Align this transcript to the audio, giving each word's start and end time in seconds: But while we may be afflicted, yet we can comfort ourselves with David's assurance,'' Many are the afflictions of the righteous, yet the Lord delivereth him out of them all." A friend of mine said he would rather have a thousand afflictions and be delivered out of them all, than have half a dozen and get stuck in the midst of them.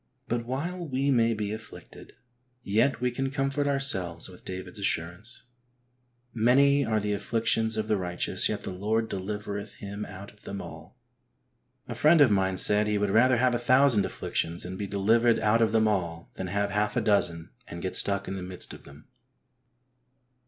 But 0.27 0.47
while 0.47 0.87
we 0.87 1.11
may 1.11 1.35
be 1.35 1.53
afflicted, 1.53 2.13
yet 2.63 3.01
we 3.01 3.11
can 3.11 3.29
comfort 3.29 3.67
ourselves 3.67 4.29
with 4.29 4.43
David's 4.43 4.79
assurance,'' 4.79 5.43
Many 6.49 6.83
are 6.83 6.99
the 6.99 7.13
afflictions 7.13 7.77
of 7.77 7.87
the 7.87 7.97
righteous, 7.97 8.49
yet 8.49 8.63
the 8.63 8.71
Lord 8.73 9.07
delivereth 9.07 9.75
him 9.75 10.03
out 10.07 10.31
of 10.33 10.41
them 10.41 10.59
all." 10.59 10.97
A 11.87 11.93
friend 11.93 12.19
of 12.19 12.31
mine 12.31 12.57
said 12.57 12.87
he 12.87 12.97
would 12.97 13.11
rather 13.11 13.37
have 13.37 13.53
a 13.53 13.59
thousand 13.59 14.03
afflictions 14.03 14.65
and 14.65 14.75
be 14.75 14.87
delivered 14.87 15.37
out 15.37 15.61
of 15.61 15.71
them 15.71 15.87
all, 15.87 16.31
than 16.33 16.47
have 16.47 16.71
half 16.71 16.97
a 16.97 17.01
dozen 17.01 17.51
and 17.67 17.83
get 17.83 17.95
stuck 17.95 18.27
in 18.27 18.35
the 18.35 18.41
midst 18.41 18.73
of 18.73 18.85
them. 18.85 19.07